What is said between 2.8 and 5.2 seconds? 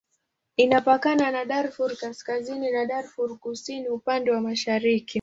Darfur Kusini upande wa mashariki.